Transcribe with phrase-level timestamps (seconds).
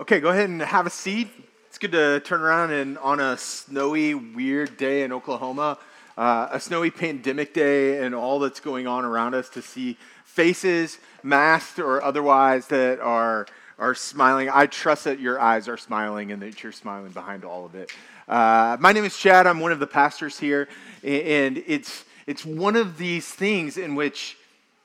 [0.00, 1.28] Okay, go ahead and have a seat.
[1.68, 5.78] It's good to turn around and on a snowy, weird day in Oklahoma,
[6.18, 10.98] uh, a snowy pandemic day, and all that's going on around us to see faces,
[11.22, 13.46] masked or otherwise, that are
[13.78, 14.50] are smiling.
[14.52, 17.92] I trust that your eyes are smiling and that you're smiling behind all of it.
[18.26, 19.46] Uh, my name is Chad.
[19.46, 20.66] I'm one of the pastors here,
[21.04, 24.38] and it's it's one of these things in which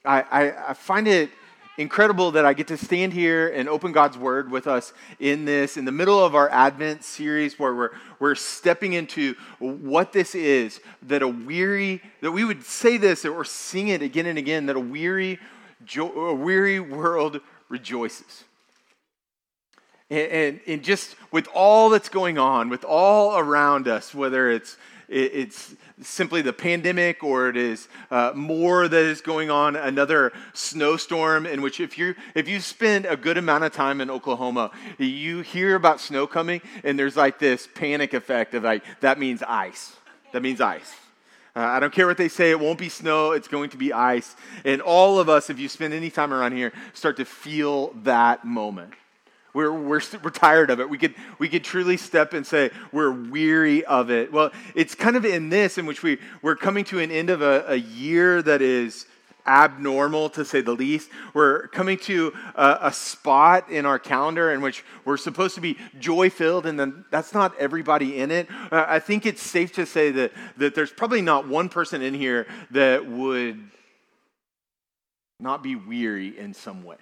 [0.05, 1.31] I, I, I find it
[1.79, 5.77] incredible that I get to stand here and open God's Word with us in this,
[5.77, 10.81] in the middle of our Advent series where we're, we're stepping into what this is
[11.03, 14.75] that a weary, that we would say this or sing it again and again, that
[14.75, 15.39] a weary,
[15.97, 18.43] a weary world rejoices.
[20.09, 24.75] And, and, and just with all that's going on, with all around us, whether it's
[25.11, 31.45] it's simply the pandemic or it is uh, more that is going on, another snowstorm
[31.45, 35.41] in which if you if you spend a good amount of time in Oklahoma, you
[35.41, 39.95] hear about snow coming and there's like this panic effect of like that means ice.
[40.31, 40.93] That means ice.
[41.55, 43.91] Uh, I don't care what they say, it won't be snow, it's going to be
[43.91, 44.35] ice.
[44.63, 48.45] And all of us, if you spend any time around here, start to feel that
[48.45, 48.93] moment.
[49.53, 50.89] We're, we're, we're tired of it.
[50.89, 54.31] We could, we could truly step and say we're weary of it.
[54.31, 57.41] Well, it's kind of in this in which we, we're coming to an end of
[57.41, 59.05] a, a year that is
[59.47, 61.09] abnormal to say the least.
[61.33, 65.77] We're coming to a, a spot in our calendar in which we're supposed to be
[65.99, 68.47] joy filled, and then that's not everybody in it.
[68.71, 72.13] Uh, I think it's safe to say that, that there's probably not one person in
[72.13, 73.59] here that would
[75.39, 76.97] not be weary in some way.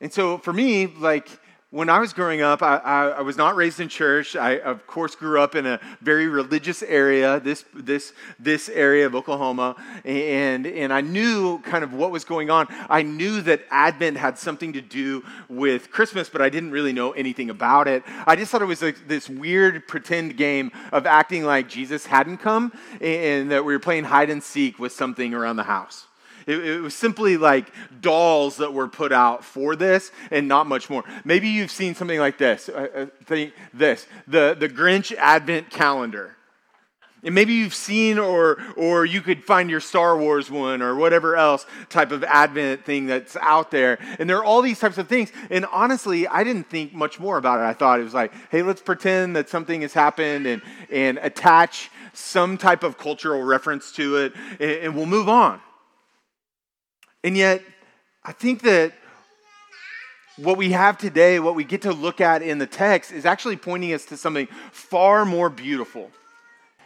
[0.00, 1.28] And so for me, like,
[1.72, 4.34] when I was growing up, I, I, I, was not raised in church.
[4.34, 9.14] I, of course, grew up in a very religious area, this, this, this area of
[9.14, 12.66] Oklahoma, and, and I knew kind of what was going on.
[12.88, 17.12] I knew that Advent had something to do with Christmas, but I didn't really know
[17.12, 18.02] anything about it.
[18.26, 22.38] I just thought it was like this weird pretend game of acting like Jesus hadn't
[22.38, 26.06] come and that we were playing hide and seek with something around the house.
[26.50, 30.90] It, it, was simply like dolls that were put out for this and not much
[30.90, 31.04] more.
[31.24, 32.68] Maybe you've seen something like this.
[32.74, 36.36] I, I think this the, the Grinch Advent Calendar.
[37.22, 41.36] And maybe you've seen or or you could find your Star Wars one or whatever
[41.36, 43.98] else type of Advent thing that's out there.
[44.18, 45.30] And there are all these types of things.
[45.50, 47.64] And honestly, I didn't think much more about it.
[47.64, 51.90] I thought it was like, hey, let's pretend that something has happened and and attach
[52.12, 55.60] some type of cultural reference to it, and, and we'll move on.
[57.22, 57.62] And yet,
[58.24, 58.92] I think that
[60.36, 63.56] what we have today, what we get to look at in the text, is actually
[63.56, 66.10] pointing us to something far more beautiful.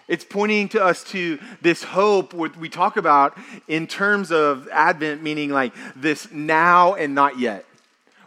[0.06, 5.22] It's pointing to us to this hope what we talk about in terms of Advent,
[5.22, 7.64] meaning like this now and not yet.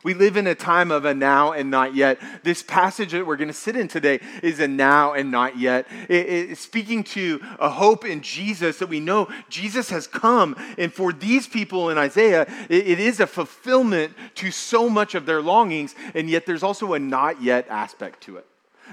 [0.08, 2.18] We live in a time of a now and not yet.
[2.42, 5.86] This passage that we're going to sit in today is a now and not yet.
[6.08, 10.56] It, it's speaking to a hope in Jesus that we know Jesus has come.
[10.78, 15.26] And for these people in Isaiah, it, it is a fulfillment to so much of
[15.26, 15.94] their longings.
[16.16, 18.46] And yet there's also a not yet aspect to it.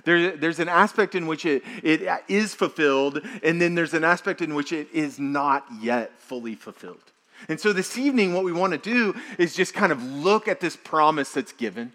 [0.02, 4.42] There, there's an aspect in which it, it is fulfilled, and then there's an aspect
[4.42, 7.12] in which it is not yet fully fulfilled.
[7.48, 10.60] And so this evening, what we want to do is just kind of look at
[10.60, 11.92] this promise that's given.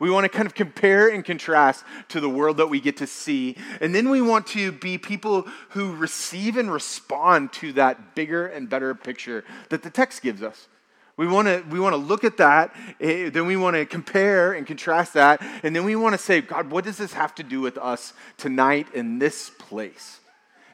[0.00, 3.06] We want to kind of compare and contrast to the world that we get to
[3.06, 3.56] see.
[3.82, 8.68] And then we want to be people who receive and respond to that bigger and
[8.68, 10.68] better picture that the text gives us.
[11.18, 14.54] We want to we want to look at that, eh, then we want to compare
[14.54, 17.42] and contrast that, and then we want to say, God, what does this have to
[17.42, 20.19] do with us tonight in this place?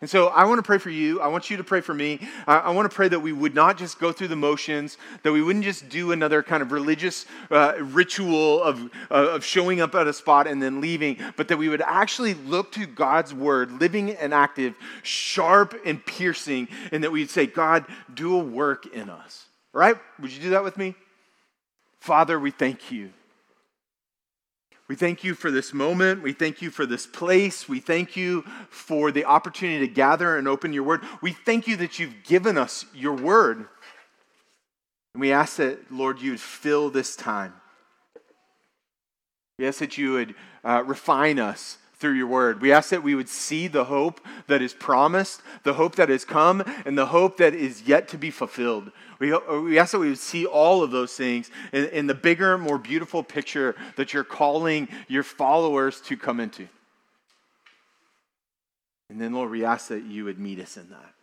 [0.01, 1.21] And so I want to pray for you.
[1.21, 2.21] I want you to pray for me.
[2.47, 5.33] I, I want to pray that we would not just go through the motions, that
[5.33, 9.95] we wouldn't just do another kind of religious uh, ritual of, uh, of showing up
[9.95, 13.81] at a spot and then leaving, but that we would actually look to God's word,
[13.81, 19.09] living and active, sharp and piercing, and that we'd say, God, do a work in
[19.09, 19.47] us.
[19.73, 19.97] Right?
[20.21, 20.95] Would you do that with me?
[22.01, 23.11] Father, we thank you.
[24.89, 26.23] We thank you for this moment.
[26.23, 27.69] We thank you for this place.
[27.69, 31.03] We thank you for the opportunity to gather and open your word.
[31.21, 33.67] We thank you that you've given us your word.
[35.15, 37.55] And we ask that, Lord, you would fill this time.
[39.59, 42.61] We ask that you would uh, refine us through your word.
[42.61, 46.25] We ask that we would see the hope that is promised, the hope that has
[46.25, 48.93] come, and the hope that is yet to be fulfilled.
[49.19, 52.59] We, we ask that we would see all of those things in, in the bigger,
[52.59, 56.69] more beautiful picture that you're calling your followers to come into.
[59.09, 61.15] And then, Lord, we ask that you would meet us in that.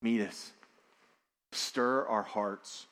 [0.00, 0.52] Meet us.
[1.52, 2.86] Stir our hearts.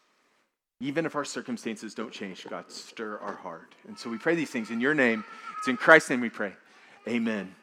[0.80, 3.74] Even if our circumstances don't change, God, stir our heart.
[3.88, 5.24] And so we pray these things in your name.
[5.58, 6.52] It's in Christ's name we pray.
[7.08, 7.54] Amen.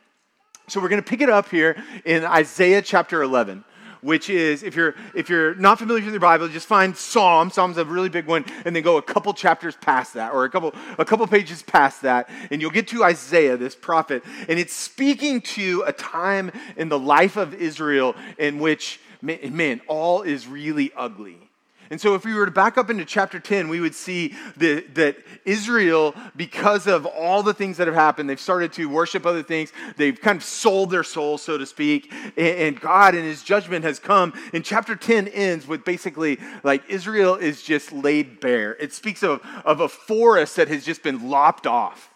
[0.68, 1.76] So we're going to pick it up here
[2.06, 3.64] in Isaiah chapter 11
[4.04, 7.50] which is if you're if you're not familiar with your Bible, just find Psalm.
[7.50, 10.50] Psalm's a really big one, and then go a couple chapters past that, or a
[10.50, 14.74] couple a couple pages past that, and you'll get to Isaiah, this prophet, and it's
[14.74, 20.92] speaking to a time in the life of Israel in which man, all is really
[20.96, 21.50] ugly.
[21.90, 25.18] And so, if we were to back up into chapter 10, we would see that,
[25.46, 29.72] Israel, because of all the things that have happened, they've started to worship other things.
[29.98, 32.12] They've kind of sold their soul, so to speak.
[32.38, 34.34] And, God, in his judgment, has come.
[34.54, 38.74] And chapter 10 ends with basically like Israel is just laid bare.
[38.80, 42.10] It speaks of, of a forest that has just been lopped off.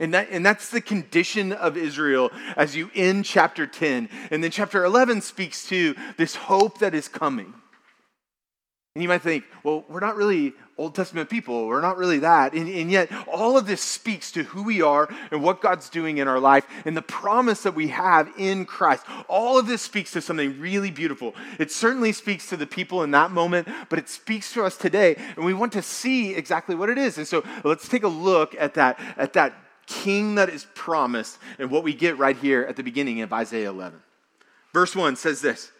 [0.00, 4.08] And, that, and that's the condition of Israel as you end chapter 10.
[4.30, 7.52] And then chapter 11 speaks to this hope that is coming.
[9.00, 11.66] And you might think, well, we're not really Old Testament people.
[11.66, 12.52] We're not really that.
[12.52, 16.18] And, and, yet, all of this speaks to who we are and what God's doing
[16.18, 19.06] in our life and the promise that we have in Christ.
[19.26, 21.34] All of this speaks to something really beautiful.
[21.58, 25.16] It certainly speaks to the people in that moment, but it speaks to us today.
[25.34, 27.16] And we want to see exactly what it is.
[27.16, 29.54] And so let's take a look at that, at that
[29.86, 33.70] king that is promised and what we get right here at the beginning of Isaiah
[33.70, 33.98] 11.
[34.74, 35.72] Verse 1 says this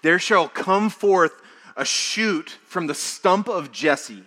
[0.00, 1.42] There shall come forth
[1.76, 4.24] a shoot from the stump of Jesse.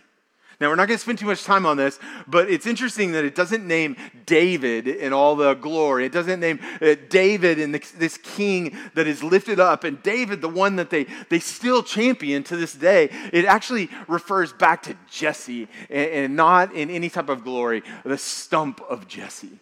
[0.60, 3.24] Now, we're not going to spend too much time on this, but it's interesting that
[3.24, 3.96] it doesn't name
[4.26, 6.08] David in all the glory.
[6.08, 10.50] It doesn't name uh, David in this king that is lifted up, and David, the
[10.50, 13.10] one that they, they still champion to this day.
[13.32, 18.18] It actually refers back to Jesse and, and not in any type of glory, the
[18.18, 19.60] stump of Jesse.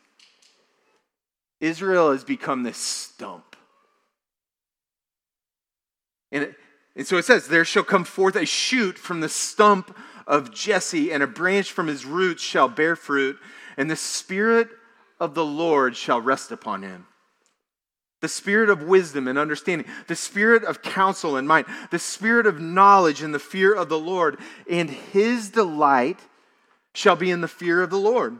[1.59, 3.57] Israel has become this stump.
[6.31, 6.55] And it,
[6.95, 9.95] and so it says, There shall come forth a shoot from the stump
[10.27, 13.37] of Jesse, and a branch from his roots shall bear fruit,
[13.77, 14.69] and the Spirit
[15.19, 17.07] of the Lord shall rest upon him.
[18.21, 22.59] The spirit of wisdom and understanding, the spirit of counsel and might, the spirit of
[22.59, 24.39] knowledge and the fear of the Lord,
[24.69, 26.19] and his delight
[26.93, 28.39] shall be in the fear of the Lord.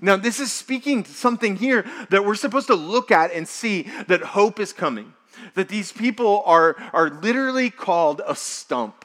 [0.00, 4.20] Now, this is speaking something here that we're supposed to look at and see that
[4.22, 5.12] hope is coming.
[5.54, 9.04] That these people are, are literally called a stump.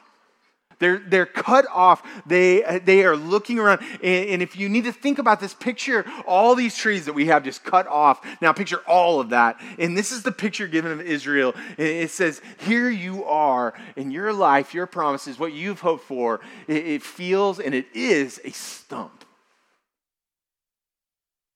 [0.78, 2.02] They're, they're cut off.
[2.26, 3.80] They, they are looking around.
[4.02, 7.26] And, and, if you need to think about this, picture all these trees that we
[7.26, 8.20] have just cut off.
[8.42, 9.60] Now, picture all of that.
[9.78, 11.54] And this is the picture given of Israel.
[11.78, 16.40] It says, Here you are in your life, your promises, what you've hoped for.
[16.66, 19.23] It, it feels and it is a stump.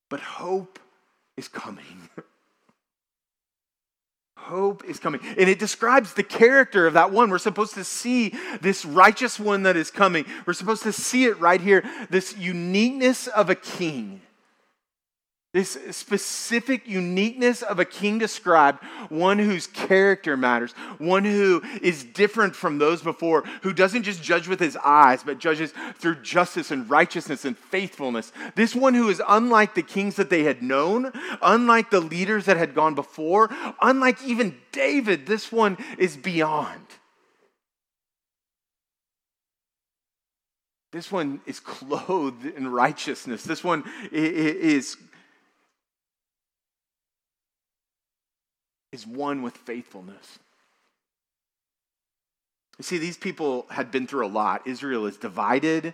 [0.09, 0.79] But hope
[1.37, 2.09] is coming.
[4.37, 5.21] hope is coming.
[5.23, 7.31] And it describes the character of that one.
[7.31, 10.25] We're supposed to see this righteous one that is coming.
[10.47, 14.23] We're supposed to see it right here this uniqueness of a king
[15.55, 22.55] this specific uniqueness of a king described, one whose character matters, one who is different
[22.55, 26.91] from those before, who doesn't just judge with his eyes, but judges through justice and
[26.91, 28.31] righteousness and faithfulness.
[28.57, 32.59] This one who is unlike the kings that they had known, unlike the leaders that
[32.59, 33.49] had gone before,
[33.81, 36.85] unlike even David, this one is beyond.
[40.93, 43.45] This one is clothed in righteousness.
[43.45, 44.97] This one is
[48.93, 50.39] is one with faithfulness.
[52.79, 54.67] You see, these people had been through a lot.
[54.67, 55.87] Israel is divided,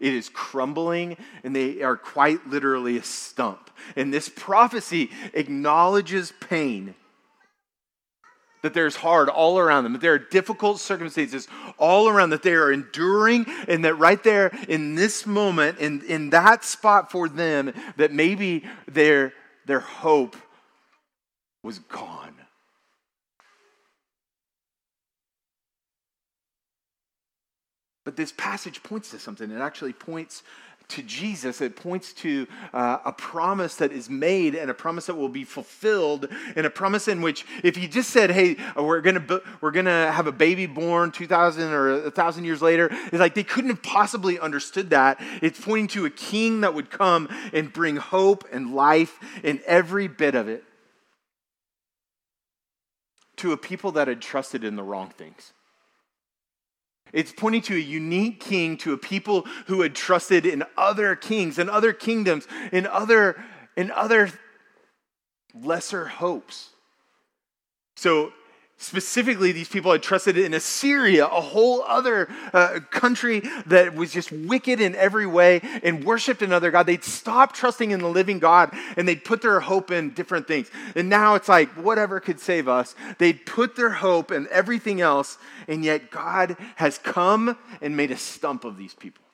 [0.00, 3.70] it is crumbling, and they are quite literally a stump.
[3.94, 6.94] And this prophecy acknowledges pain.
[8.62, 12.54] That there's hard all around them, that there are difficult circumstances all around, that they
[12.54, 17.72] are enduring, and that right there in this moment, in, in that spot for them,
[17.96, 19.32] that maybe their,
[19.66, 20.36] their hope
[21.62, 22.34] was gone.
[28.10, 29.52] But this passage points to something.
[29.52, 30.42] It actually points
[30.88, 31.60] to Jesus.
[31.60, 35.44] It points to uh, a promise that is made and a promise that will be
[35.44, 36.26] fulfilled,
[36.56, 39.24] and a promise in which, if he just said, "Hey, we're gonna
[39.60, 43.44] we're gonna have a baby born 2,000 or a thousand years later," it's like they
[43.44, 45.18] couldn't have possibly understood that.
[45.40, 50.08] It's pointing to a king that would come and bring hope and life in every
[50.08, 50.64] bit of it
[53.36, 55.52] to a people that had trusted in the wrong things.
[57.12, 61.58] It's pointing to a unique king, to a people who had trusted in other kings
[61.58, 63.42] and other kingdoms, in other,
[63.76, 64.30] in other
[65.54, 66.70] lesser hopes.
[67.96, 68.32] So
[68.82, 74.32] Specifically, these people had trusted in Assyria, a whole other uh, country that was just
[74.32, 76.86] wicked in every way and worshiped another God.
[76.86, 80.70] They'd stopped trusting in the living God and they'd put their hope in different things.
[80.96, 82.94] And now it's like, whatever could save us.
[83.18, 85.36] They'd put their hope in everything else,
[85.68, 89.24] and yet God has come and made a stump of these people.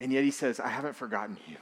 [0.00, 1.56] And yet He says, I haven't forgotten you.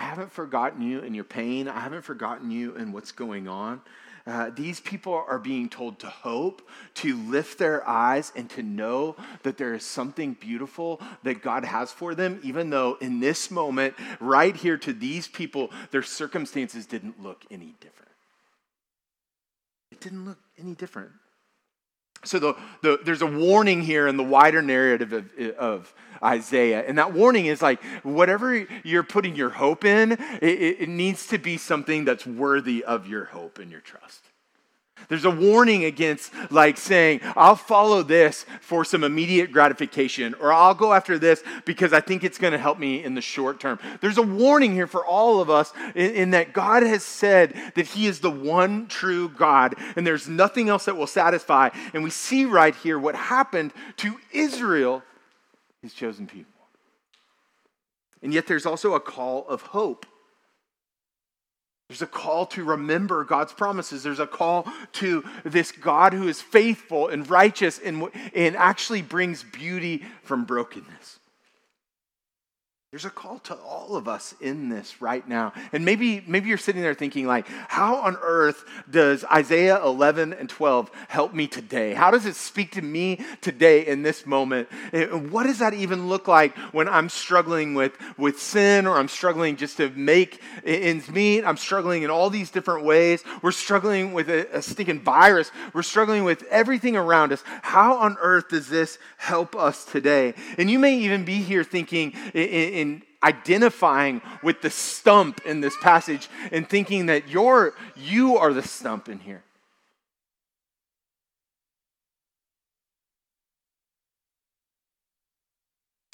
[0.00, 1.68] I haven't forgotten you and your pain.
[1.68, 3.82] I haven't forgotten you and what's going on.
[4.26, 9.14] Uh, these people are being told to hope, to lift their eyes, and to know
[9.42, 13.94] that there is something beautiful that God has for them, even though in this moment,
[14.20, 18.12] right here to these people, their circumstances didn't look any different.
[19.92, 21.10] It didn't look any different.
[22.24, 26.84] So the, the, there's a warning here in the wider narrative of, of Isaiah.
[26.86, 31.38] And that warning is like, whatever you're putting your hope in, it, it needs to
[31.38, 34.29] be something that's worthy of your hope and your trust.
[35.08, 40.74] There's a warning against like saying, I'll follow this for some immediate gratification, or I'll
[40.74, 43.78] go after this because I think it's going to help me in the short term.
[44.00, 47.86] There's a warning here for all of us in, in, that God has said that
[47.86, 51.70] He is the one true God, and there's nothing else that will satisfy.
[51.94, 55.02] And we see right here what happened to Israel,
[55.82, 56.52] His chosen people.
[58.22, 60.06] And yet there's also a call of hope.
[61.90, 64.04] There's a call to remember God's promises.
[64.04, 69.42] There's a call to this God who is faithful and righteous and, and actually brings
[69.42, 71.19] beauty from brokenness.
[72.92, 75.52] There's a call to all of us in this right now.
[75.72, 80.48] And maybe, maybe you're sitting there thinking, like, how on earth does Isaiah 11 and
[80.48, 81.94] 12 help me today?
[81.94, 84.68] How does it speak to me today in this moment?
[84.92, 89.06] And what does that even look like when I'm struggling with, with sin or I'm
[89.06, 91.44] struggling just to make ends meet?
[91.44, 93.22] I'm struggling in all these different ways.
[93.40, 95.52] We're struggling with a, a stinking virus.
[95.72, 97.44] We're struggling with everything around us.
[97.62, 100.34] How on earth does this help us today?
[100.58, 105.74] And you may even be here thinking, in, in identifying with the stump in this
[105.82, 109.42] passage and thinking that you're, you are the stump in here.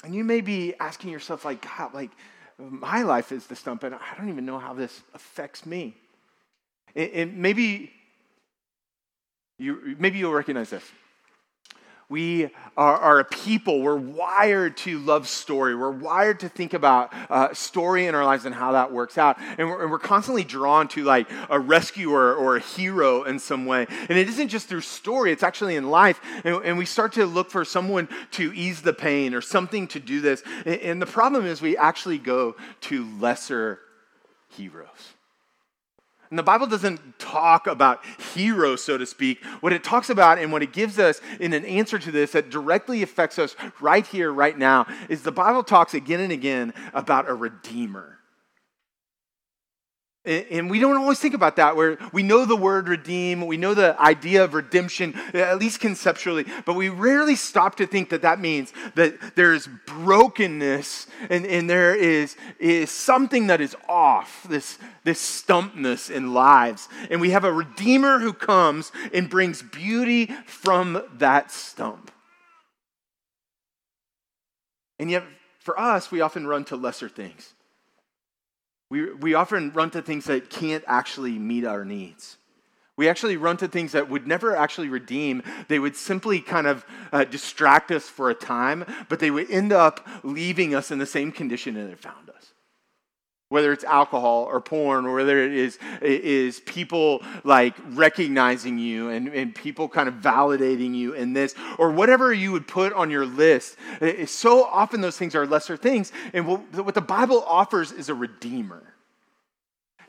[0.03, 2.11] And you may be asking yourself, like, God, like,
[2.57, 5.95] my life is the stump, and I don't even know how this affects me.
[6.95, 7.91] And maybe
[9.59, 10.83] you maybe you'll recognize this.
[12.09, 12.45] We
[12.77, 15.75] are, are, a people, we're wired to love story.
[15.75, 19.37] We're wired to think about uh, story in our lives and how that works out.
[19.57, 23.65] And we're, and we're, constantly drawn to like a rescuer or a hero in some
[23.65, 23.87] way.
[23.89, 26.21] And it isn't just through story, it's actually in life.
[26.45, 29.99] And, and we start to look for someone to ease the pain or something to
[29.99, 30.43] do this.
[30.65, 33.79] And, and the problem is we actually go to lesser
[34.55, 35.16] heroes.
[36.29, 38.03] And the Bible doesn't talk about
[38.33, 39.43] heroes, so to speak.
[39.61, 42.49] What it talks about and what it gives us in an answer to this that
[42.49, 47.29] directly affects us right here, right now, is the Bible talks again and again about
[47.29, 48.17] a redeemer.
[50.27, 53.73] And we don't always think about that, where we know the word redeem, we know
[53.73, 58.41] the idea of redemption, at least conceptually, but we rarely stop to think that that
[58.41, 65.21] means that there's brokenness and, and there is, is something that is off, this, this
[65.21, 66.89] stumpness in lives.
[67.09, 72.11] And we have a redeemer who comes and brings beauty from that stump.
[74.99, 75.23] And yet,
[75.59, 77.53] for us, we often run to lesser things.
[78.89, 82.37] We, we often run to things that can't actually meet our needs.
[82.95, 85.43] We actually run to things that would never actually redeem.
[85.67, 89.71] They would simply kind of uh, distract us for a time, but they would end
[89.71, 92.53] up leaving us in the same condition that they found us.
[93.49, 99.09] Whether it's alcohol or porn, or whether it is, it is people like recognizing you
[99.09, 103.09] and, and people kind of validating you in this, or whatever you would put on
[103.09, 103.77] your list.
[104.25, 106.11] So often those things are lesser things.
[106.33, 108.83] And what, what the Bible offers is a redeemer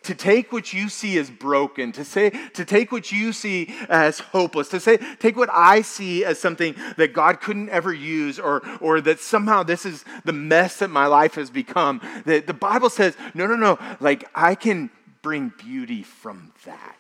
[0.08, 4.18] to take what you see as broken, to say, to take what you see as
[4.18, 8.62] hopeless, to say, take what I see as something that God couldn't ever use, or,
[8.80, 12.00] or that somehow this is the mess that my life has become.
[12.24, 14.88] That the Bible says, no, no, no, like I can
[15.20, 16.96] bring beauty from that.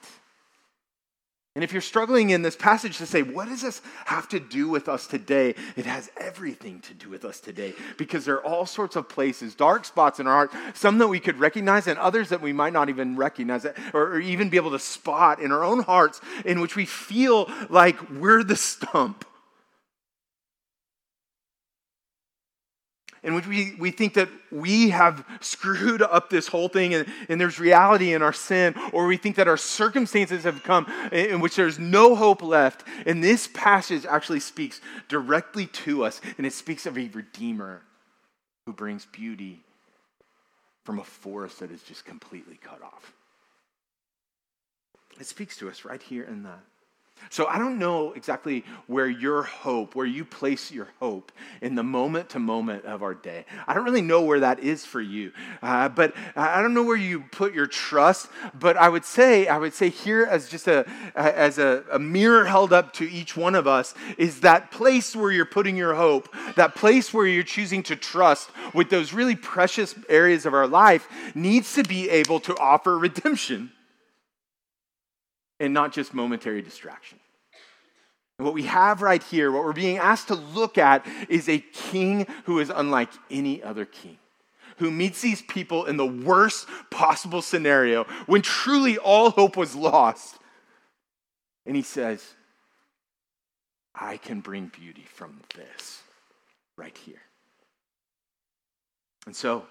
[1.58, 4.68] And if you're struggling in this passage to say, what does this have to do
[4.68, 5.56] with us today?
[5.74, 9.56] It has everything to do with us today because there are all sorts of places,
[9.56, 12.72] dark spots in our heart, some that we could recognize and others that we might
[12.72, 16.76] not even recognize or, even be able to spot in our own hearts in which
[16.76, 19.24] we feel like we're the stump.
[23.28, 27.38] In which we, we think that we have screwed up this whole thing and, and
[27.38, 31.40] there's reality in our sin, or we think that our circumstances have come in, in
[31.40, 32.84] which there's no hope left.
[33.04, 37.82] And this passage actually speaks directly to us, and it speaks of a redeemer
[38.64, 39.60] who brings beauty
[40.84, 43.12] from a forest that is just completely cut off.
[45.20, 46.60] It speaks to us right here in that.
[47.30, 51.82] So I don't know exactly where your hope, where you place your hope in the
[51.82, 53.44] moment to moment of our day.
[53.66, 55.32] I don't really know where that is for you,
[55.62, 58.28] uh, but I don't know where you put your trust.
[58.58, 62.44] But I would say, I would say here as just a as a, a mirror
[62.44, 66.28] held up to each one of us is that place where you're putting your hope,
[66.56, 71.08] that place where you're choosing to trust with those really precious areas of our life
[71.34, 73.70] needs to be able to offer redemption
[75.60, 77.18] and not just momentary distraction.
[78.38, 81.58] And what we have right here, what we're being asked to look at, is a
[81.58, 84.18] king who is unlike any other king,
[84.76, 90.36] who meets these people in the worst possible scenario when truly all hope was lost.
[91.66, 92.24] And he says,
[93.94, 96.02] I can bring beauty from this
[96.76, 97.20] right here.
[99.26, 99.66] And so,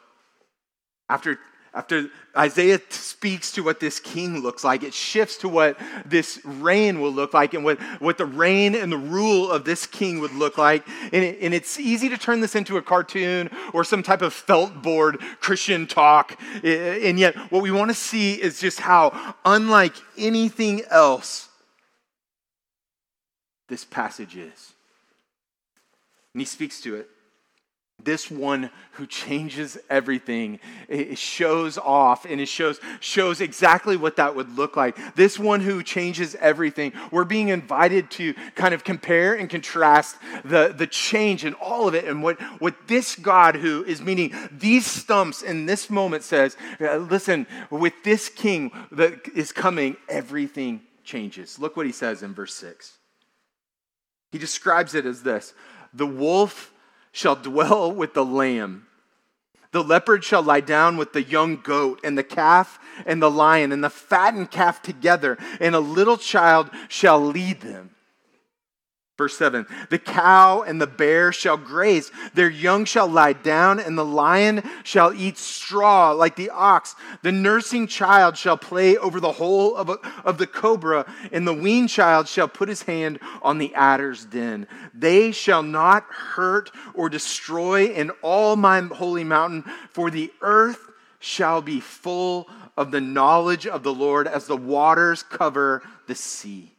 [1.10, 1.40] after
[1.78, 7.00] after Isaiah speaks to what this king looks like, it shifts to what this reign
[7.00, 10.34] will look like and what, what the reign and the rule of this king would
[10.34, 10.88] look like.
[11.14, 14.34] And, it, and it's easy to turn this into a cartoon or some type of
[14.34, 16.42] felt board Christian talk.
[16.64, 21.48] And yet, what we want to see is just how, unlike anything else,
[23.70, 24.74] this passage is.
[26.34, 27.08] And he speaks to it
[28.04, 30.60] this one who changes everything.
[30.88, 35.16] It shows off and it shows shows exactly what that would look like.
[35.16, 36.94] This one who changes everything.
[37.12, 41.96] We're being invited to kind of compare and contrast the, the change in all of
[41.96, 42.06] it.
[42.06, 46.98] And what, what this god who is meaning these stumps in this moment says uh,
[46.98, 51.58] listen with this king that is coming everything changes.
[51.58, 52.98] Look what he says in verse 6
[54.32, 55.54] he describes it as this.
[55.94, 56.74] The wolf
[57.18, 58.86] shall dwell with the lamb.
[59.72, 63.72] The leopard shall lie down with the young goat, and the calf and the lion,
[63.72, 67.90] and the fattened calf together, and a little child shall lead them.
[69.18, 73.98] Verse 7 The cow and the bear shall graze, their young shall lie down, and
[73.98, 76.96] the lion shall eat straw like the ox.
[77.24, 81.54] The nursing child shall play over the hole of, a, of the cobra, and the
[81.54, 84.68] weaned child shall put his hand on the adder's den.
[84.94, 91.64] They shall not hurt or destroy in all my holy mountain, for the earth shall
[91.64, 96.77] be full of the knowledge of the Lord as the waters cover the sea.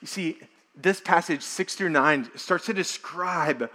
[0.00, 0.38] You see,
[0.74, 3.70] this passage, six through nine, starts to describe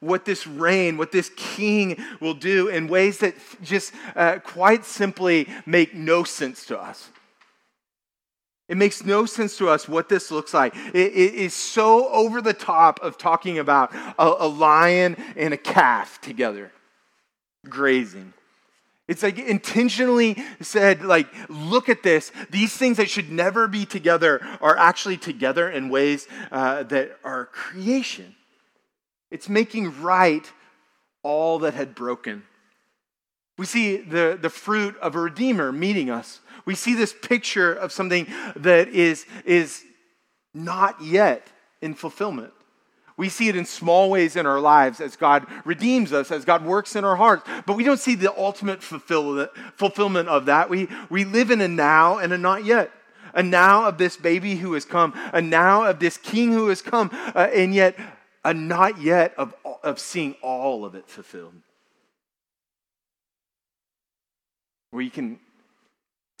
[0.00, 5.48] what this reign, what this king will do in ways that just uh, quite simply
[5.66, 7.10] make no sense to us.
[8.68, 10.76] It makes no sense to us what this looks like.
[10.76, 15.56] it, it is so over the top of talking about a, a lion and a
[15.56, 16.70] calf together
[17.68, 18.32] grazing.
[19.08, 22.30] It's like intentionally said, like, look at this.
[22.50, 27.46] These things that should never be together are actually together in ways uh, that are
[27.46, 28.36] creation.
[29.30, 30.50] It's making right
[31.22, 32.42] all that had broken.
[33.56, 36.40] We see the, the fruit of a redeemer meeting us.
[36.66, 39.82] We see this picture of something that is, is
[40.54, 41.48] not yet
[41.80, 42.52] in fulfillment.
[43.18, 46.64] We see it in small ways in our lives as God redeems us, as God
[46.64, 50.70] works in our hearts, but we don't see the ultimate fulfillment of that.
[50.70, 52.92] We, we live in a now and a not yet.
[53.34, 56.80] A now of this baby who has come, a now of this king who has
[56.80, 57.98] come, uh, and yet
[58.44, 59.52] a not yet of,
[59.82, 61.54] of seeing all of it fulfilled.
[64.92, 65.40] Where you can,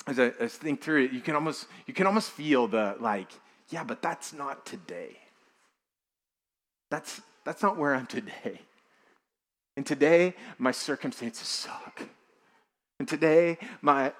[0.06, 2.96] as I, as I think through it, you can almost you can almost feel the
[3.00, 3.28] like,
[3.68, 5.18] yeah, but that's not today.
[6.90, 8.60] That's, that's not where I'm today.
[9.76, 12.02] And today, my circumstances suck.
[12.98, 14.12] And today, my,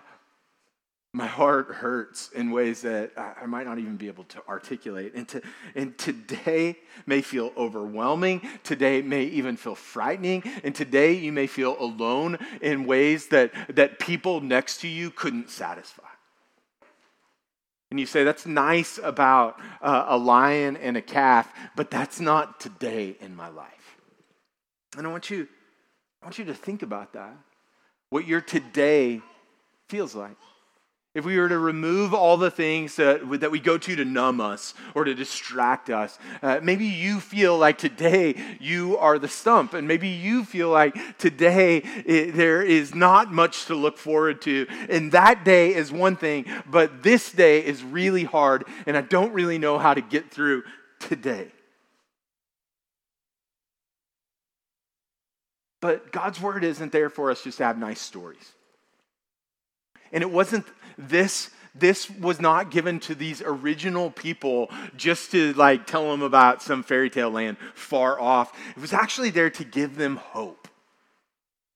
[1.12, 5.14] my heart hurts in ways that I might not even be able to articulate.
[5.14, 5.42] And, to,
[5.74, 6.76] and today
[7.07, 8.42] may feel overwhelming.
[8.62, 10.44] Today may even feel frightening.
[10.62, 15.50] And today you may feel alone in ways that, that people next to you couldn't
[15.50, 16.04] satisfy.
[17.90, 22.61] And you say, that's nice about uh, a lion and a calf, but that's not
[22.61, 23.96] today in my life.
[24.96, 25.48] And I want you,
[26.22, 27.35] I want you to think about that.
[28.11, 29.22] What your today
[29.88, 30.37] feels like.
[31.18, 34.40] If we were to remove all the things that, that we go to to numb
[34.40, 39.74] us or to distract us, uh, maybe you feel like today you are the stump,
[39.74, 44.68] and maybe you feel like today it, there is not much to look forward to.
[44.88, 49.33] And that day is one thing, but this day is really hard, and I don't
[49.33, 50.62] really know how to get through
[51.00, 51.48] today.
[55.81, 58.52] But God's word isn't there for us just to have nice stories.
[60.12, 60.64] And it wasn't
[60.98, 66.61] this this was not given to these original people just to like tell them about
[66.61, 68.52] some fairy tale land far off.
[68.76, 70.66] It was actually there to give them hope.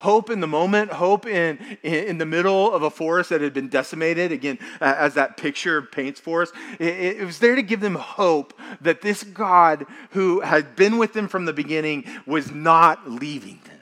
[0.00, 3.68] Hope in the moment, hope in, in, the middle of a forest that had been
[3.68, 6.50] decimated, again, as that picture paints for us.
[6.80, 11.12] It, it was there to give them hope that this God who had been with
[11.12, 13.72] them from the beginning was not leaving them.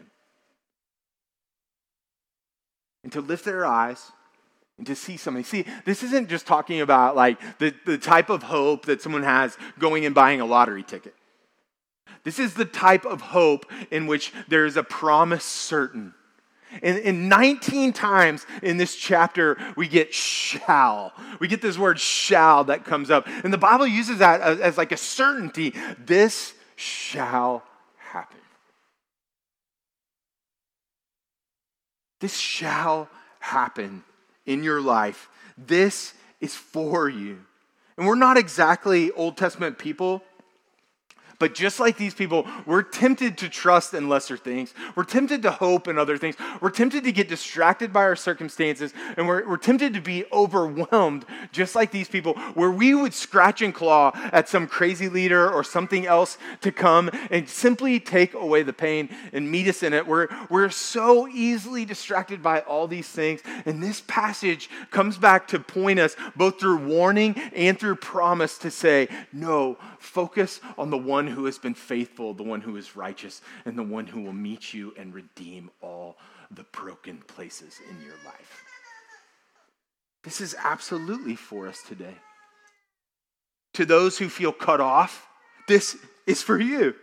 [3.02, 4.12] and to lift their eyes
[4.80, 5.44] and to see something.
[5.44, 9.58] See, this isn't just talking about like the, the type of hope that someone has
[9.78, 11.14] going and buying a lottery ticket.
[12.24, 16.14] This is the type of hope in which there is a promise certain.
[16.82, 21.12] And, and 19 times in this chapter, we get shall.
[21.40, 23.26] We get this word shall that comes up.
[23.44, 25.74] And the Bible uses that as, as like a certainty.
[25.98, 27.64] This shall
[27.98, 28.40] happen.
[32.20, 34.04] This shall happen
[34.50, 35.30] in your life.
[35.56, 37.38] This is for you.
[37.96, 40.24] And we're not exactly Old Testament people,
[41.40, 44.74] but just like these people, we're tempted to trust in lesser things.
[44.94, 46.36] We're tempted to hope in other things.
[46.60, 48.92] We're tempted to get distracted by our circumstances.
[49.16, 53.62] And we're, we're tempted to be overwhelmed, just like these people, where we would scratch
[53.62, 58.62] and claw at some crazy leader or something else to come and simply take away
[58.62, 60.06] the pain and meet us in it.
[60.06, 63.40] We're, we're so easily distracted by all these things.
[63.64, 68.70] And this passage comes back to point us both through warning and through promise to
[68.70, 73.40] say, no, focus on the one who has been faithful, the one who is righteous,
[73.64, 76.18] and the one who will meet you and redeem all
[76.50, 78.64] the broken places in your life.
[80.22, 82.16] This is absolutely for us today.
[83.74, 85.26] To those who feel cut off,
[85.66, 86.94] this is for you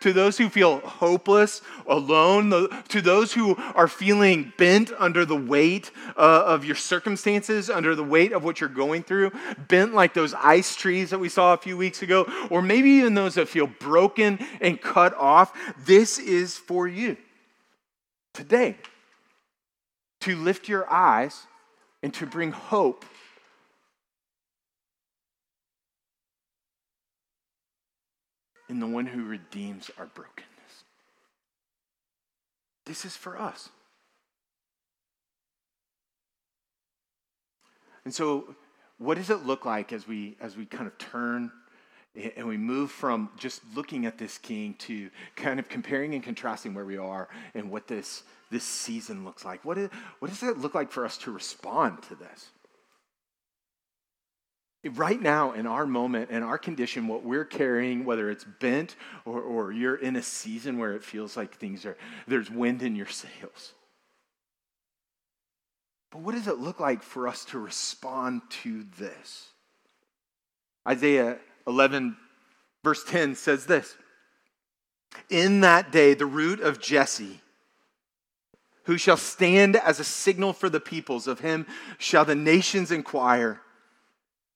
[0.00, 2.50] to those who feel hopeless, alone,
[2.88, 8.04] to those who are feeling bent under the weight uh, of your circumstances, under the
[8.04, 9.30] weight of what you're going through,
[9.68, 13.14] bent like those ice trees that we saw a few weeks ago, or maybe even
[13.14, 17.16] those that feel broken and cut off, this is for you.
[18.32, 18.76] Today
[20.20, 21.46] to lift your eyes
[22.02, 23.04] and to bring hope
[28.70, 30.46] in the one who redeems our brokenness.
[32.86, 33.68] This is for us.
[38.04, 38.54] And so,
[38.98, 41.50] what does it look like as we as we kind of turn
[42.36, 46.74] and we move from just looking at this king to kind of comparing and contrasting
[46.74, 49.64] where we are and what this this season looks like?
[49.64, 52.50] What, is, what does it look like for us to respond to this?
[54.88, 59.40] Right now in our moment in our condition what we're carrying whether it's bent or,
[59.42, 63.06] or you're in a season where it feels like things are there's wind in your
[63.06, 63.74] sails.
[66.10, 69.48] But what does it look like for us to respond to this?
[70.88, 72.16] Isaiah 11
[72.82, 73.94] verse 10 says this
[75.28, 77.40] in that day the root of jesse
[78.84, 81.66] who shall stand as a signal for the peoples of him
[81.98, 83.60] shall the nations inquire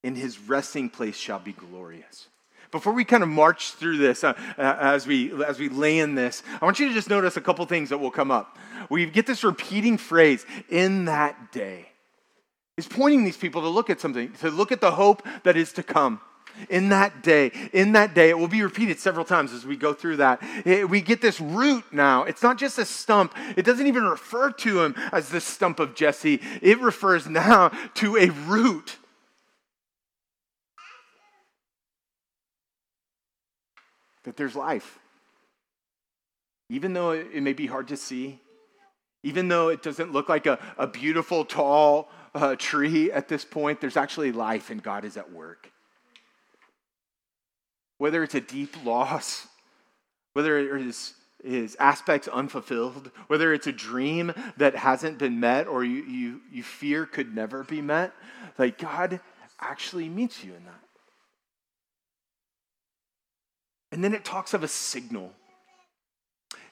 [0.05, 2.29] in his resting place shall be glorious.
[2.71, 6.14] Before we kind of march through this, uh, uh, as, we, as we lay in
[6.14, 8.59] this, I want you to just notice a couple things that will come up.
[8.90, 11.88] We get this repeating phrase, in that day.
[12.77, 15.73] Is pointing these people to look at something, to look at the hope that is
[15.75, 16.21] to come.
[16.69, 19.93] In that day, in that day, it will be repeated several times as we go
[19.93, 20.40] through that.
[20.64, 22.25] It, we get this root now.
[22.25, 25.95] It's not just a stump, it doesn't even refer to him as the stump of
[25.95, 26.40] Jesse.
[26.61, 28.99] It refers now to a root
[34.24, 34.98] that there's life.
[36.70, 38.40] even though it may be hard to see,
[39.22, 43.80] even though it doesn't look like a, a beautiful, tall uh, tree at this point,
[43.80, 45.70] there's actually life and God is at work.
[47.98, 49.46] Whether it's a deep loss,
[50.34, 55.84] whether it is, is aspects unfulfilled, whether it's a dream that hasn't been met or
[55.84, 58.12] you, you, you fear could never be met,
[58.58, 59.20] like God
[59.60, 60.80] actually meets you in that.
[63.94, 65.33] And then it talks of a signal.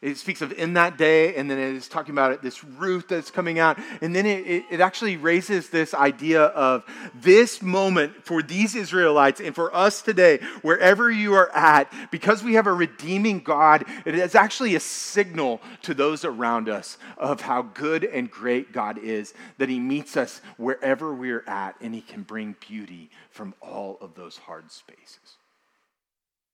[0.00, 3.08] It speaks of in that day, and then it is talking about it, this root
[3.08, 3.78] that's coming out.
[4.00, 9.40] And then it, it, it, actually raises this idea of this moment for these Israelites
[9.40, 14.16] and for us today, wherever you are at, because we have a redeeming God, it
[14.16, 19.32] is actually a signal to those around us of how good and great God is,
[19.58, 24.16] that He meets us wherever we're at, and He can bring beauty from all of
[24.16, 25.37] those hard spaces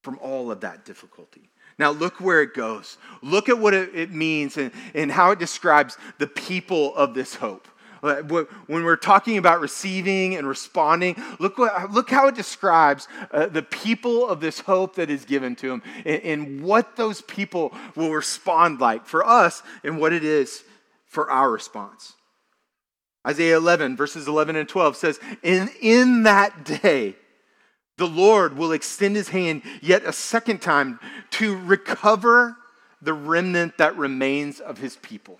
[0.02, 1.50] from all of that difficulty.
[1.78, 2.98] Now, look where it goes.
[3.22, 7.68] Look at what it means and, and how it describes the people of this hope.
[8.00, 8.46] When
[8.84, 14.28] we're talking about receiving and responding, look, what, look how it describes uh, the people
[14.28, 18.80] of this hope that is given to them and, and what those people will respond
[18.80, 20.62] like for us and what it is
[21.06, 22.14] for our response.
[23.26, 27.16] Isaiah 11, verses 11 and 12 says, In, in that day,
[27.98, 30.98] the Lord will extend his hand yet a second time
[31.32, 32.56] to recover
[33.02, 35.38] the remnant that remains of his people.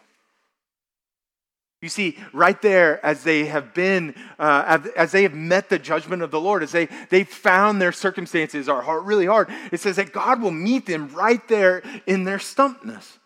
[1.80, 6.22] You see, right there, as they have been, uh, as they have met the judgment
[6.22, 9.94] of the Lord, as they, they found their circumstances are hard, really hard, it says
[9.96, 13.17] that God will meet them right there in their stumpness.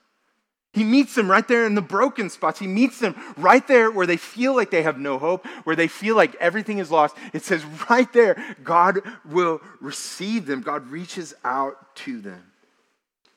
[0.73, 2.59] He meets them right there in the broken spots.
[2.59, 5.89] He meets them right there where they feel like they have no hope, where they
[5.89, 7.15] feel like everything is lost.
[7.35, 10.63] It says right there, God will receive them.
[10.63, 12.53] God reaches out to them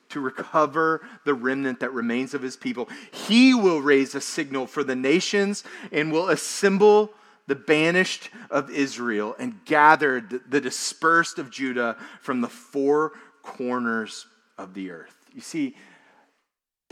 [0.09, 2.87] to recover the remnant that remains of his people.
[3.11, 7.11] He will raise a signal for the nations and will assemble
[7.47, 13.11] the banished of Israel and gather the dispersed of Judah from the four
[13.43, 14.25] corners
[14.57, 15.15] of the earth.
[15.33, 15.75] You see,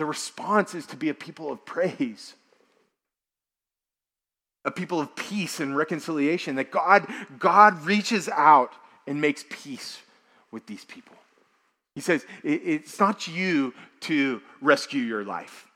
[0.04, 2.34] the response is to be a people of praise,
[4.66, 7.08] a people of peace and reconciliation, that God,
[7.40, 8.74] God reaches out
[9.08, 10.02] and makes peace
[10.52, 11.16] with these people.
[11.96, 15.68] He says, it's not you to rescue your life.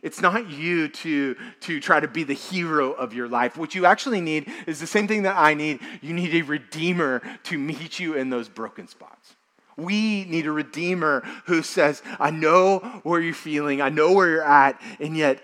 [0.00, 3.58] It's not you to, to try to be the hero of your life.
[3.58, 5.80] What you actually need is the same thing that I need.
[6.00, 9.34] You need a redeemer to meet you in those broken spots.
[9.76, 14.44] We need a redeemer who says, I know where you're feeling, I know where you're
[14.44, 15.42] at, and yet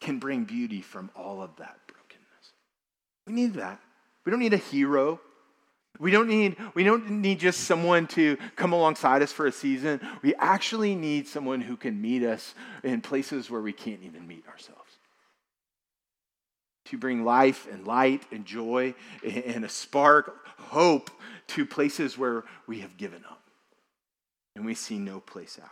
[0.00, 2.52] can bring beauty from all of that brokenness.
[3.26, 3.80] We need that.
[4.24, 5.20] We don't need a hero.
[5.98, 10.00] We don't need we don't need just someone to come alongside us for a season.
[10.22, 14.44] We actually need someone who can meet us in places where we can't even meet
[14.48, 14.80] ourselves.
[16.86, 21.10] To bring life and light and joy and a spark, hope
[21.48, 23.42] to places where we have given up
[24.54, 25.70] and we see no place out.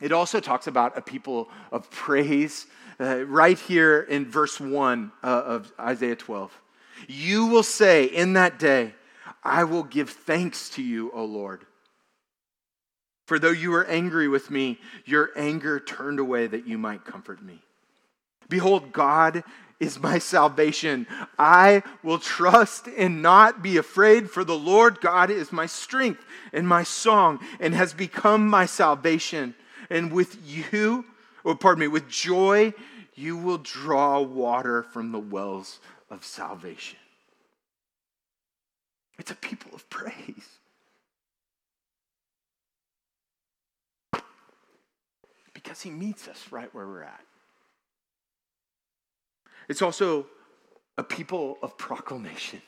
[0.00, 2.66] It also talks about a people of praise
[2.98, 6.58] uh, right here in verse 1 uh, of Isaiah 12.
[7.06, 8.94] You will say in that day,
[9.42, 11.66] I will give thanks to you, O Lord.
[13.26, 17.42] For though you were angry with me, your anger turned away that you might comfort
[17.42, 17.62] me.
[18.48, 19.44] Behold, God
[19.78, 21.06] is my salvation.
[21.38, 26.68] I will trust and not be afraid, for the Lord God is my strength and
[26.68, 29.54] my song and has become my salvation.
[29.88, 31.06] And with you,
[31.44, 32.74] or pardon me, with joy,
[33.14, 36.98] you will draw water from the wells of salvation.
[39.18, 40.58] It's a people of praise.
[45.52, 47.20] Because he meets us right where we're at.
[49.70, 50.26] It's also
[50.98, 52.60] a people of proclamation.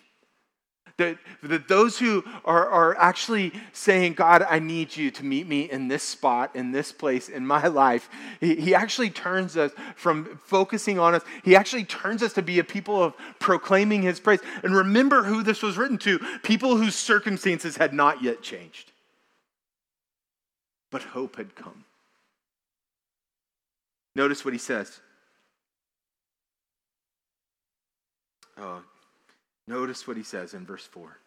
[0.99, 5.63] That, that those who are, are actually saying, God, I need you to meet me
[5.63, 10.39] in this spot, in this place, in my life, he, he actually turns us from
[10.45, 14.41] focusing on us, he actually turns us to be a people of proclaiming his praise.
[14.63, 18.93] And remember who this was written to people whose circumstances had not yet changed,
[20.93, 21.85] but hope had come.
[24.15, 25.01] Notice what he says.
[28.57, 28.81] Uh,
[29.67, 31.19] notice what he says in verse 4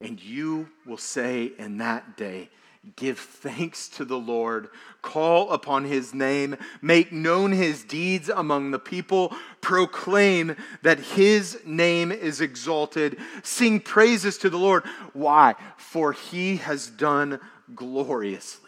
[0.00, 2.48] And you will say in that day,
[2.96, 4.68] Give thanks to the Lord,
[5.00, 12.12] call upon his name, make known his deeds among the people, proclaim that his name
[12.12, 14.84] is exalted, sing praises to the Lord.
[15.14, 15.54] Why?
[15.78, 17.40] For he has done
[17.74, 18.64] gloriously.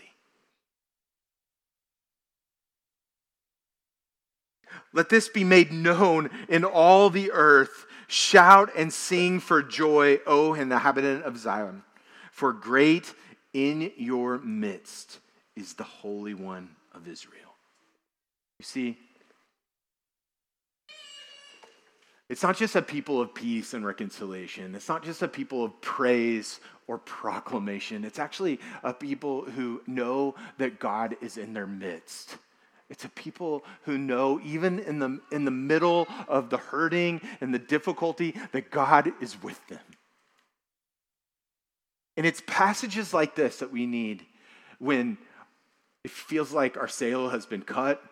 [4.95, 10.55] Let this be made known in all the earth Shout and sing for joy, O
[10.55, 11.83] inhabitant of Zion,
[12.31, 13.13] for great
[13.53, 15.19] in your midst
[15.57, 17.57] is the Holy One of Israel.
[18.59, 18.99] You see,
[22.29, 24.75] it's not just a people of peace and reconciliation.
[24.75, 28.05] It's not just a people of praise or proclamation.
[28.05, 32.37] It's actually a people who know that God is in their midst.
[32.89, 37.53] It's a people who know, even in the, in the middle of the hurting and
[37.53, 39.81] the difficulty, that God is with them.
[42.17, 44.25] And it's passages like this that we need
[44.79, 45.19] when
[46.05, 48.03] it feels like our sail has been cut,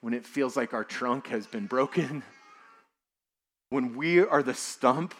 [0.00, 2.22] when it feels like our trunk has been broken,
[3.68, 5.14] when we are the stump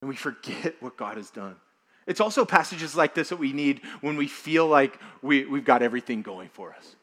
[0.00, 1.56] and we forget what God has done.
[2.06, 5.82] It's also passages like this that we need when we feel like we, we've got
[5.82, 6.94] everything going for us.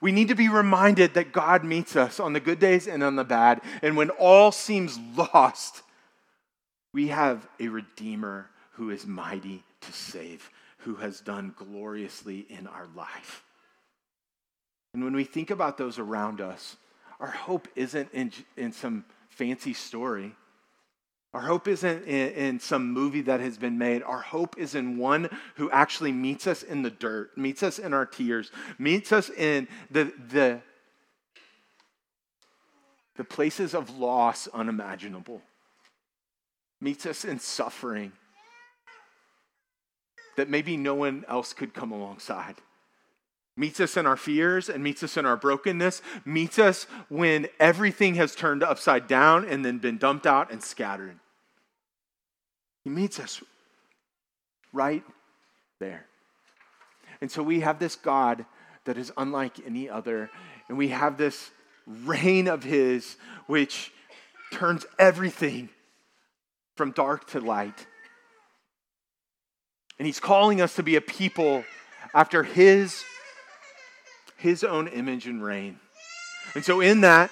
[0.00, 3.16] We need to be reminded that God meets us on the good days and on
[3.16, 3.60] the bad.
[3.82, 5.82] And when all seems lost,
[6.92, 12.86] we have a Redeemer who is mighty to save, who has done gloriously in our
[12.96, 13.44] life.
[14.94, 16.76] And when we think about those around us,
[17.20, 20.34] our hope isn't in, in some fancy story.
[21.34, 24.04] Our hope isn't in, in, some movie that has been made.
[24.04, 27.92] Our hope is in one who actually meets us in the dirt, meets us in
[27.92, 30.60] our tears, meets us in the, the,
[33.16, 35.42] the places of loss unimaginable,
[36.80, 38.12] meets us in suffering
[40.36, 42.54] that maybe no one else could come alongside
[43.56, 48.16] meets us in our fears and meets us in our brokenness, meets us when everything
[48.16, 51.18] has turned upside down and then been dumped out and scattered.
[52.84, 53.42] He meets us
[54.72, 55.02] right
[55.80, 56.06] there.
[57.20, 58.44] And so we have this God
[58.84, 60.30] that is unlike any other,
[60.68, 61.50] and we have this
[61.86, 63.16] reign of His
[63.46, 63.90] which
[64.52, 65.70] turns everything
[66.76, 67.86] from dark to light.
[69.98, 71.64] And He's calling us to be a people
[72.12, 73.02] after His,
[74.36, 75.78] His own image and reign.
[76.54, 77.30] And so, in that,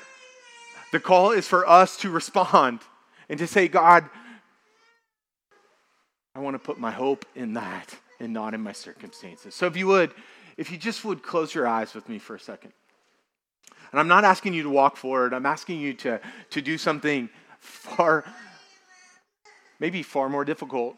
[0.90, 2.80] the call is for us to respond
[3.28, 4.08] and to say, God,
[6.34, 9.54] I want to put my hope in that and not in my circumstances.
[9.54, 10.12] So if you would,
[10.56, 12.72] if you just would close your eyes with me for a second.
[13.90, 17.28] And I'm not asking you to walk forward, I'm asking you to, to do something
[17.58, 18.24] far,
[19.78, 20.96] maybe far more difficult.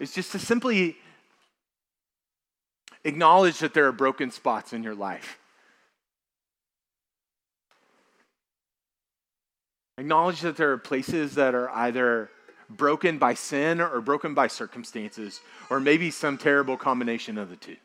[0.00, 0.96] It's just to simply
[3.04, 5.38] acknowledge that there are broken spots in your life.
[9.98, 12.30] Acknowledge that there are places that are either
[12.68, 17.76] broken by sin or broken by circumstances, or maybe some terrible combination of the two.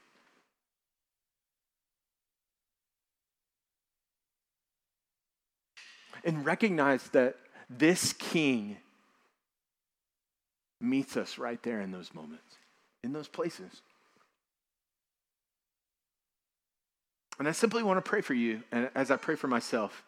[6.24, 7.36] And recognize that
[7.70, 8.78] this king
[10.80, 12.58] meets us right there in those moments,
[13.04, 13.82] in those places.
[17.40, 20.04] And I simply want to pray for you, and as I pray for myself,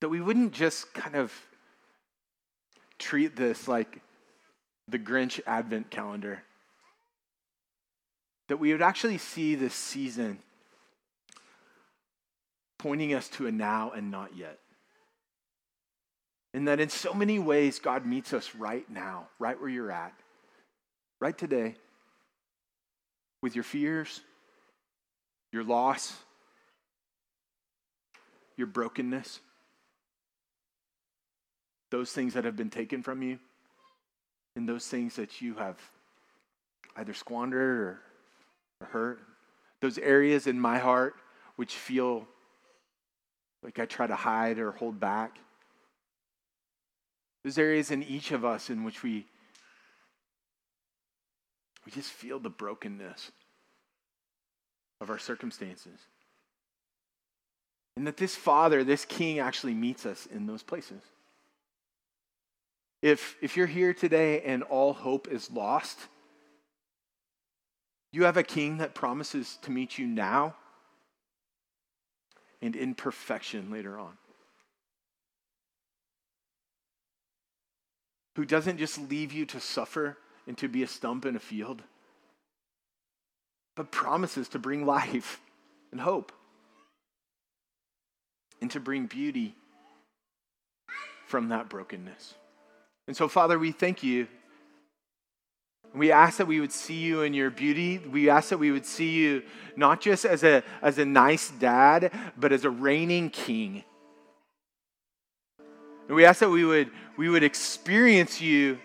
[0.00, 1.32] that we wouldn't just kind of
[2.98, 4.00] treat this like
[4.88, 6.42] the Grinch Advent calendar.
[8.48, 10.38] That we would actually see this season
[12.78, 14.58] pointing us to a now and not yet.
[16.52, 20.12] And that in so many ways, God meets us right now, right where you're at,
[21.20, 21.74] right today,
[23.42, 24.20] with your fears,
[25.52, 26.14] your loss,
[28.56, 29.40] your brokenness
[31.94, 33.38] those things that have been taken from you
[34.56, 35.78] and those things that you have
[36.96, 38.00] either squandered or,
[38.80, 39.20] or hurt.
[39.80, 41.14] Those areas in my heart
[41.54, 42.26] which feel
[43.62, 45.38] like I try to hide or hold back.
[47.44, 49.26] Those areas in each of us in which we
[51.86, 53.30] we just feel the brokenness
[55.00, 56.00] of our circumstances.
[57.96, 61.00] And that this Father, this King, actually meets us in those places.
[63.04, 65.98] If, if you're here today and all hope is lost,
[68.12, 70.54] you have a king that promises to meet you now
[72.62, 74.16] and in perfection later on.
[78.36, 81.82] Who doesn't just leave you to suffer and to be a stump in a field,
[83.76, 85.42] but promises to bring life
[85.92, 86.32] and hope
[88.62, 89.54] and to bring beauty
[91.26, 92.32] from that brokenness.
[93.06, 94.28] And so, Father, we thank you
[95.94, 97.98] We ask that we would see you in your beauty.
[97.98, 99.44] We ask that we would see you
[99.76, 103.84] not just as a, as a nice dad, but as a reigning king.
[106.08, 108.78] And we ask that we would, we would experience you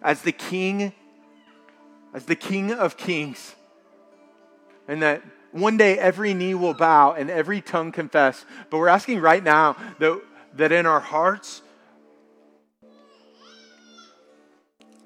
[0.00, 0.92] as the king,
[2.14, 3.56] as the king of kings.
[4.86, 8.44] And that one day every knee will bow and every tongue confess.
[8.70, 10.22] But we're asking right now that,
[10.54, 11.62] that in our hearts,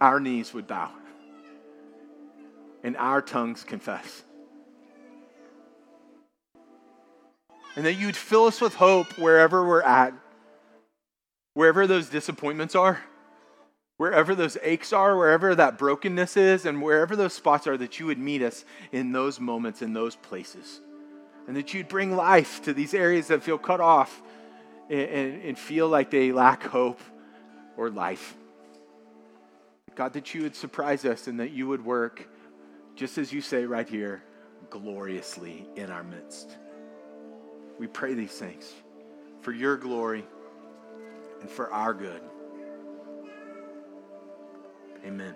[0.05, 0.91] our knees would bow
[2.83, 4.23] and our tongues confess.
[7.75, 10.13] And that you'd fill us with hope wherever we're at,
[11.55, 13.03] wherever those disappointments are,
[13.97, 18.05] wherever those aches are, wherever that brokenness is, and wherever those spots are, that you
[18.05, 20.81] would meet us in those moments, in those places.
[21.49, 24.23] And that you'd bring life to these areas that feel cut off
[24.91, 27.01] and, and, and feel like they lack hope
[27.79, 28.37] or life.
[29.95, 32.29] God, that you would surprise us and that you would work,
[32.97, 34.23] just as you say right here,
[34.71, 36.59] gloriously in our midst.
[37.79, 38.73] We pray these things
[39.41, 40.25] for your glory
[41.41, 42.23] and for our good.
[45.05, 45.35] Amen.